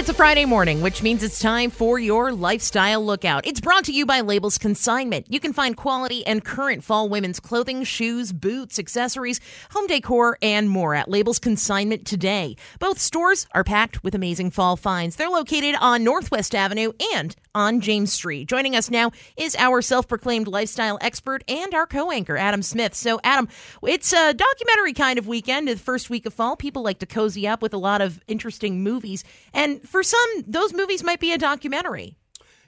[0.00, 3.46] It's a Friday morning, which means it's time for your lifestyle lookout.
[3.46, 5.26] It's brought to you by Labels Consignment.
[5.28, 9.42] You can find quality and current fall women's clothing, shoes, boots, accessories,
[9.72, 12.56] home decor, and more at Labels Consignment today.
[12.78, 15.16] Both stores are packed with amazing fall finds.
[15.16, 18.48] They're located on Northwest Avenue and on James Street.
[18.48, 22.94] Joining us now is our self proclaimed lifestyle expert and our co anchor, Adam Smith.
[22.94, 23.48] So, Adam,
[23.82, 26.56] it's a documentary kind of weekend, the first week of fall.
[26.56, 29.24] People like to cozy up with a lot of interesting movies.
[29.52, 32.16] And for some, those movies might be a documentary.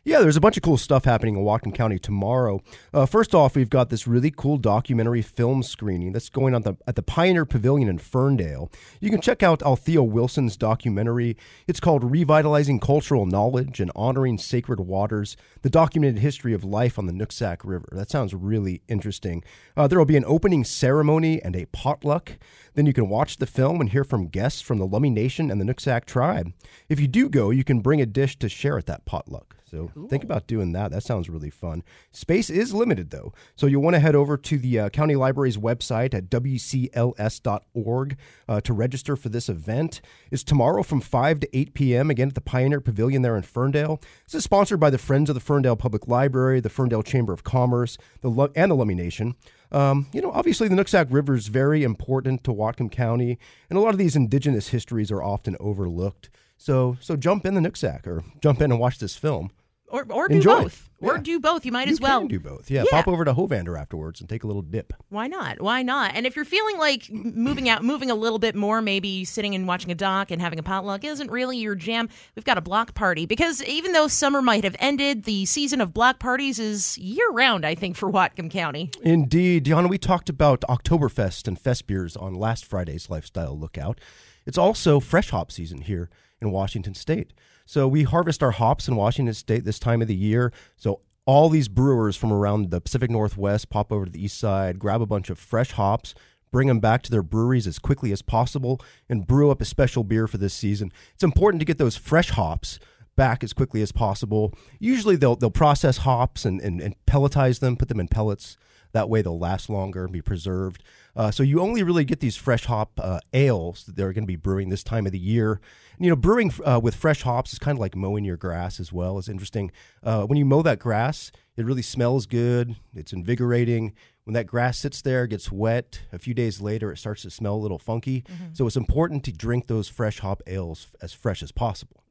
[0.05, 2.61] Yeah, there's a bunch of cool stuff happening in Whatcom County tomorrow.
[2.92, 6.75] Uh, first off, we've got this really cool documentary film screening that's going on the,
[6.88, 8.69] at the Pioneer Pavilion in Ferndale.
[8.98, 11.37] You can check out Althea Wilson's documentary.
[11.69, 17.06] It's called Revitalizing Cultural Knowledge and Honoring Sacred Waters The Documented History of Life on
[17.06, 17.87] the Nooksack River.
[17.92, 19.45] That sounds really interesting.
[19.77, 22.39] Uh, there will be an opening ceremony and a potluck.
[22.75, 25.61] Then you can watch the film and hear from guests from the Lummi Nation and
[25.61, 26.53] the Nooksack tribe.
[26.89, 29.62] If you do go, you can bring a dish to share at that potluck.
[29.73, 30.07] So cool.
[30.07, 30.91] think about doing that.
[30.91, 31.83] That sounds really fun.
[32.11, 35.56] Space is limited though, so you'll want to head over to the uh, county library's
[35.56, 38.17] website at wcls.org
[38.48, 40.03] uh, to register for this event.
[40.31, 42.11] It's tomorrow from 5 to 8 p.m.
[42.11, 43.98] again at the Pioneer Pavilion there in Ferndale.
[44.27, 47.43] This is sponsored by the Friends of the Ferndale Public Library, the Ferndale Chamber of
[47.43, 49.37] Commerce, the and the Lummi Nation.
[49.70, 53.39] Um, you know, obviously the Nooksack River is very important to Whatcom County,
[53.70, 56.28] and a lot of these indigenous histories are often overlooked.
[56.59, 59.50] So, so jump in the Nooksack or jump in and watch this film
[59.93, 60.62] or or do Enjoy.
[60.65, 60.89] both.
[61.01, 61.21] Or Yeah.
[61.23, 61.67] do both.
[61.67, 62.21] You might you as well.
[62.21, 62.71] can do both.
[62.71, 62.91] Yeah, Yeah.
[63.03, 64.93] pop over to Hovander afterwards and take a little dip.
[65.09, 65.61] Why not?
[65.61, 66.12] Why not?
[66.15, 69.67] And if you're feeling like moving out, moving a little bit more, maybe sitting and
[69.67, 72.95] watching a doc and having a potluck isn't really your jam, we've got a block
[72.95, 73.27] party.
[73.27, 77.67] Because even though summer might have ended, the season of block parties is year round,
[77.67, 78.91] I think, for Whatcom County.
[79.03, 79.89] Indeed, Diana.
[79.89, 84.01] We talked about Oktoberfest and Fest beers on last Friday's Lifestyle Lookout.
[84.47, 87.33] It's also fresh hop season here in Washington State.
[87.65, 90.53] So we harvest our hops in Washington State this time of the year.
[90.77, 94.78] So all these brewers from around the Pacific Northwest pop over to the east side,
[94.78, 96.15] grab a bunch of fresh hops,
[96.50, 100.05] bring them back to their breweries as quickly as possible, and brew up a special
[100.05, 100.93] beer for this season.
[101.15, 102.78] It's important to get those fresh hops
[103.16, 104.53] back as quickly as possible.
[104.78, 108.56] Usually they'll they'll process hops and, and, and pelletize them, put them in pellets.
[108.92, 110.82] That way they'll last longer and be preserved.
[111.14, 114.28] Uh, so you only really get these fresh hop uh, ales that they're going to
[114.28, 115.60] be brewing this time of the year.
[115.97, 118.80] And, you know, brewing uh, with fresh hops is kind of like mowing your grass
[118.80, 119.19] as well.
[119.19, 119.70] It's interesting.
[120.03, 122.76] Uh, when you mow that grass, it really smells good.
[122.94, 123.92] It's invigorating.
[124.25, 127.56] When that grass sits there, gets wet, a few days later, it starts to smell
[127.56, 128.24] a little funky.
[128.53, 132.04] So it's important to drink those fresh hop ales as fresh as possible.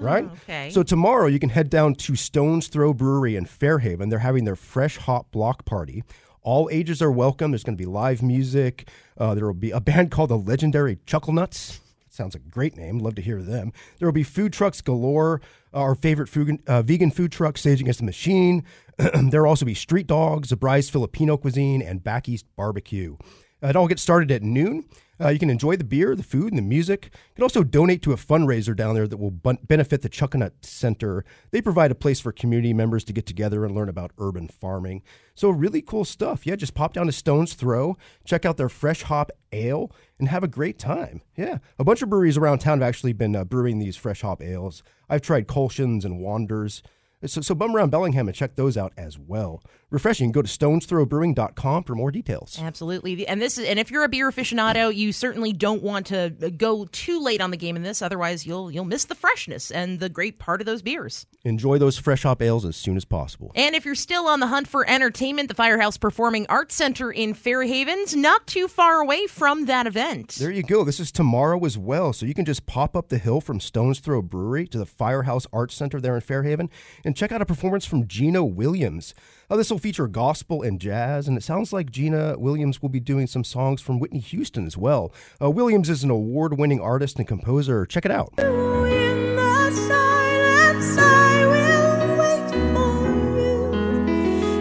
[0.00, 0.24] right?
[0.44, 0.70] okay.
[0.70, 4.08] So tomorrow you can head down to Stones Throw Brewery in Fairhaven.
[4.08, 6.02] They're having their fresh hop block party.
[6.42, 7.50] All ages are welcome.
[7.50, 8.88] There's going to be live music.
[9.16, 11.80] Uh, there will be a band called the Legendary Chuckle Nuts.
[12.10, 12.98] Sounds a great name.
[12.98, 13.72] Love to hear them.
[13.98, 15.40] There will be food trucks galore.
[15.72, 18.64] Our favorite food, uh, vegan food truck, Sage Against the Machine.
[18.96, 23.16] there will also be street dogs, Zabrise Filipino cuisine, and Back East barbecue.
[23.62, 24.84] Uh, it all gets started at noon.
[25.20, 27.06] Uh, you can enjoy the beer, the food, and the music.
[27.06, 31.24] You can also donate to a fundraiser down there that will benefit the Chuckanut Center.
[31.50, 35.02] They provide a place for community members to get together and learn about urban farming.
[35.34, 36.46] So, really cool stuff.
[36.46, 40.44] Yeah, just pop down to Stone's Throw, check out their fresh hop ale, and have
[40.44, 41.22] a great time.
[41.36, 44.40] Yeah, a bunch of breweries around town have actually been uh, brewing these fresh hop
[44.40, 44.84] ales.
[45.08, 46.82] I've tried Kulshan's and Wanders.
[47.26, 49.60] So, so bum around Bellingham and check those out as well.
[49.90, 50.32] Refreshing.
[50.32, 52.58] Go to stonesthrowbrewing.com for more details.
[52.60, 53.26] Absolutely.
[53.26, 56.86] And this is and if you're a beer aficionado, you certainly don't want to go
[56.92, 60.08] too late on the game in this otherwise you'll you'll miss the freshness and the
[60.08, 61.26] great part of those beers.
[61.44, 63.50] Enjoy those fresh hop ales as soon as possible.
[63.54, 67.32] And if you're still on the hunt for entertainment, the Firehouse Performing Arts Center in
[67.32, 70.36] Fairhaven's not too far away from that event.
[70.38, 70.84] There you go.
[70.84, 72.12] This is tomorrow as well.
[72.12, 75.46] So you can just pop up the hill from Stones Throw Brewery to the Firehouse
[75.52, 76.68] Arts Center there in Fairhaven
[77.04, 79.14] and check out a performance from Gina Williams.
[79.50, 83.00] Uh, this will feature gospel and jazz, and it sounds like Gina Williams will be
[83.00, 85.12] doing some songs from Whitney Houston as well.
[85.40, 87.86] Uh, Williams is an award winning artist and composer.
[87.86, 88.32] Check it out.
[88.38, 93.06] In the silence, I will wait for
[93.38, 93.72] you,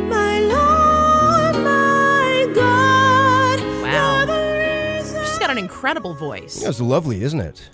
[0.10, 3.60] my Lord, my God.
[3.82, 4.18] Wow.
[4.18, 6.60] You're the reason She's got an incredible voice.
[6.62, 7.70] That's lovely, isn't it?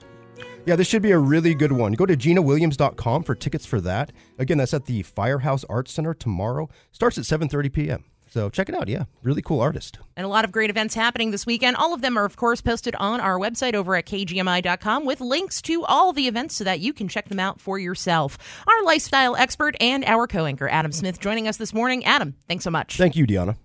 [0.66, 1.92] Yeah, this should be a really good one.
[1.92, 4.14] Go to ginawilliams.com for tickets for that.
[4.40, 6.70] Again, that's at the Firehouse Arts Center tomorrow.
[6.94, 8.04] Starts at 7:30 p.m.
[8.30, 8.88] So check it out.
[8.88, 10.00] Yeah, really cool artist.
[10.16, 11.76] And a lot of great events happening this weekend.
[11.76, 15.62] All of them are, of course, posted on our website over at kgmi.com with links
[15.64, 18.38] to all the events so that you can check them out for yourself.
[18.66, 22.06] Our lifestyle expert and our co anchor, Adam Smith, joining us this morning.
[22.06, 22.98] Adam, thanks so much.
[22.98, 23.58] Thank you, Deanna.